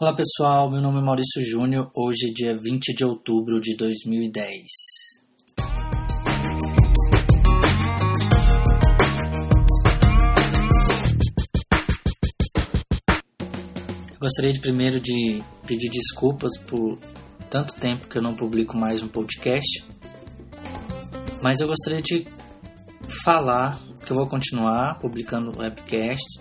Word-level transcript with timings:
Olá 0.00 0.14
pessoal, 0.14 0.70
meu 0.70 0.80
nome 0.80 1.00
é 1.00 1.02
Maurício 1.02 1.42
Júnior. 1.42 1.90
Hoje 1.92 2.28
é 2.28 2.32
dia 2.32 2.56
20 2.56 2.94
de 2.94 3.04
outubro 3.04 3.60
de 3.60 3.74
2010. 3.74 4.62
Eu 14.12 14.20
gostaria 14.20 14.52
de 14.52 14.60
primeiro 14.60 15.00
de 15.00 15.42
pedir 15.66 15.90
desculpas 15.90 16.56
por 16.58 16.96
tanto 17.50 17.74
tempo 17.74 18.06
que 18.06 18.18
eu 18.18 18.22
não 18.22 18.36
publico 18.36 18.76
mais 18.76 19.02
um 19.02 19.08
podcast, 19.08 19.84
mas 21.42 21.58
eu 21.58 21.66
gostaria 21.66 22.00
de 22.00 22.24
falar 23.24 23.76
que 24.06 24.12
eu 24.12 24.16
vou 24.16 24.28
continuar 24.28 25.00
publicando 25.00 25.58
webcasts 25.58 26.40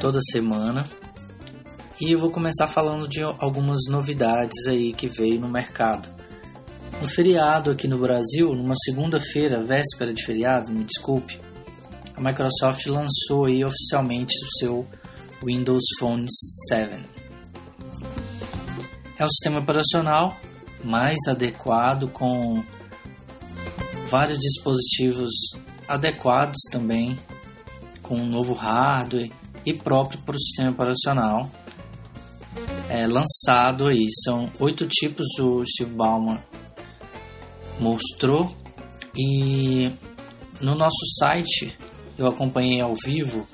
toda 0.00 0.20
semana 0.30 0.88
e 2.00 2.12
eu 2.12 2.18
vou 2.18 2.30
começar 2.30 2.68
falando 2.68 3.08
de 3.08 3.22
algumas 3.22 3.80
novidades 3.88 4.68
aí 4.68 4.92
que 4.92 5.08
veio 5.08 5.40
no 5.40 5.48
mercado. 5.48 6.08
No 7.00 7.08
feriado 7.08 7.72
aqui 7.72 7.88
no 7.88 7.98
Brasil, 7.98 8.54
numa 8.54 8.74
segunda-feira, 8.84 9.64
véspera 9.64 10.14
de 10.14 10.24
feriado, 10.24 10.70
me 10.70 10.84
desculpe, 10.84 11.40
a 12.14 12.20
Microsoft 12.20 12.86
lançou 12.86 13.46
aí 13.46 13.64
oficialmente 13.64 14.32
o 14.36 14.58
seu 14.58 14.86
Windows 15.44 15.82
Phone 15.98 16.26
7. 16.68 17.04
É 19.18 19.24
um 19.24 19.28
sistema 19.28 19.58
operacional 19.58 20.36
mais 20.84 21.18
adequado 21.28 22.08
com 22.12 22.62
vários 24.08 24.38
dispositivos 24.38 25.32
adequados 25.88 26.58
também 26.70 27.18
com 28.02 28.16
um 28.16 28.26
novo 28.26 28.54
hardware 28.54 29.32
e 29.66 29.74
próprio 29.74 30.20
para 30.20 30.36
o 30.36 30.38
sistema 30.38 30.70
operacional 30.70 31.50
é, 32.88 33.06
lançado 33.06 33.86
aí. 33.86 34.06
São 34.24 34.50
oito 34.58 34.86
tipos 34.88 35.26
o 35.38 35.64
Steve 35.64 35.94
Ballmer 35.94 36.40
mostrou 37.78 38.50
e 39.16 39.90
no 40.60 40.74
nosso 40.74 41.06
site 41.18 41.76
eu 42.16 42.26
acompanhei 42.26 42.80
ao 42.80 42.94
vivo 42.96 43.46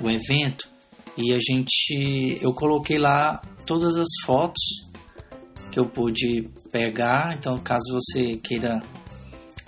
o 0.00 0.08
evento 0.08 0.68
e 1.16 1.32
a 1.32 1.38
gente 1.38 2.38
eu 2.40 2.52
coloquei 2.52 2.98
lá 2.98 3.40
todas 3.66 3.96
as 3.96 4.08
fotos 4.24 4.62
que 5.72 5.80
eu 5.80 5.86
pude 5.86 6.48
pegar. 6.70 7.34
Então, 7.36 7.58
caso 7.58 7.84
você 7.92 8.36
queira 8.36 8.80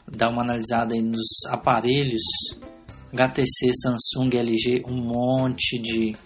dar 0.07 0.31
uma 0.31 0.43
analisada 0.43 0.95
nos 1.03 1.29
aparelhos 1.51 2.23
HTC, 3.13 3.73
Samsung, 3.83 4.37
LG, 4.37 4.83
um 4.87 4.97
monte 4.97 5.81
de 5.81 6.17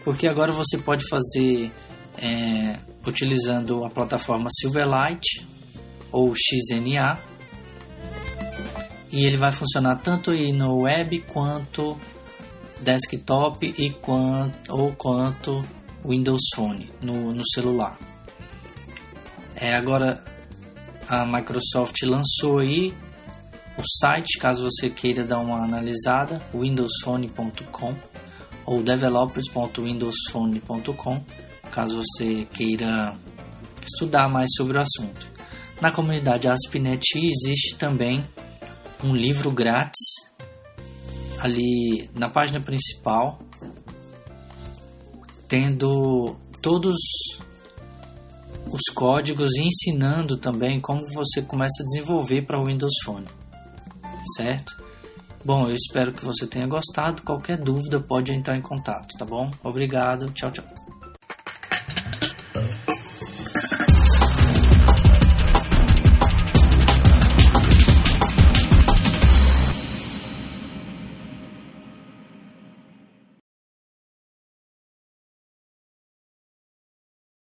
Porque 0.05 0.27
agora 0.27 0.53
você 0.53 0.79
pode 0.79 1.05
fazer 1.09 1.71
é, 2.17 2.79
utilizando 3.07 3.85
a 3.85 3.91
plataforma 3.91 4.49
Silverlight 4.51 5.47
ou 6.11 6.33
XNA 6.35 7.19
e 9.11 9.25
ele 9.25 9.37
vai 9.37 9.53
funcionar 9.53 9.97
tanto 9.97 10.31
aí 10.31 10.53
no 10.53 10.83
web 10.83 11.21
quanto 11.33 11.97
desktop 12.81 13.67
e 13.67 13.91
quanto, 13.91 14.73
ou 14.73 14.93
quanto 14.93 15.65
Windows 16.05 16.43
Phone 16.55 16.91
no, 17.03 17.33
no 17.33 17.43
celular. 17.55 17.99
É, 19.55 19.75
agora 19.75 20.23
a 21.09 21.25
Microsoft 21.27 22.03
lançou 22.03 22.59
aí 22.59 22.93
o 23.77 23.83
site, 24.01 24.39
caso 24.39 24.71
você 24.71 24.89
queira 24.91 25.25
dar 25.25 25.39
uma 25.39 25.65
analisada, 25.65 26.43
windowsphone.com 26.55 27.95
ou 28.67 28.83
developers.windowsphone.com, 28.83 31.25
caso 31.71 32.03
você 32.03 32.45
queira 32.47 33.17
estudar 33.83 34.29
mais 34.29 34.49
sobre 34.57 34.77
o 34.77 34.81
assunto. 34.81 35.31
Na 35.81 35.93
comunidade 35.93 36.49
ASP.NET 36.49 37.05
existe 37.15 37.77
também 37.77 38.25
um 39.03 39.15
livro 39.15 39.53
grátis 39.53 40.29
ali 41.39 42.11
na 42.15 42.29
página 42.29 42.61
principal 42.61 43.39
tendo 45.49 46.37
todos 46.61 46.97
os 48.71 48.83
códigos 48.95 49.57
e 49.57 49.65
ensinando 49.65 50.37
também 50.37 50.81
como 50.81 51.03
você 51.15 51.43
começa 51.43 51.83
a 51.83 51.87
desenvolver 51.87 52.43
para 52.43 52.61
o 52.61 52.67
Windows 52.67 52.95
Phone, 53.05 53.27
certo? 54.37 54.73
Bom, 55.45 55.69
eu 55.69 55.75
espero 55.75 56.13
que 56.13 56.25
você 56.25 56.47
tenha 56.47 56.67
gostado. 56.67 57.23
Qualquer 57.23 57.57
dúvida 57.57 57.99
pode 58.01 58.35
entrar 58.35 58.57
em 58.57 58.63
contato, 58.63 59.17
tá 59.17 59.25
bom? 59.25 59.51
Obrigado, 59.63 60.31
tchau, 60.33 60.51
tchau. 60.51 60.88